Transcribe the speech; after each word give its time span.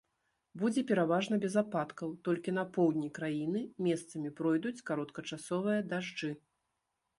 Будзе 0.61 0.81
пераважна 0.91 1.35
без 1.43 1.57
ападкаў, 1.63 2.15
толькі 2.29 2.55
на 2.59 2.63
поўдні 2.79 3.11
краіны 3.19 3.61
месцамі 3.91 4.33
пройдуць 4.41 4.75
кароткачасовыя 4.91 5.79
дажджы. 5.93 6.35